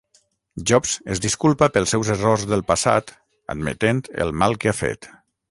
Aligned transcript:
Jobs 0.69 0.93
es 1.15 1.19
disculpa 1.25 1.69
pels 1.75 1.93
seus 1.95 2.09
errors 2.15 2.47
del 2.53 2.65
passat, 2.73 3.15
admetent 3.57 4.03
el 4.27 4.35
mal 4.43 4.59
que 4.65 4.73
ha 4.75 4.77
fet. 4.81 5.13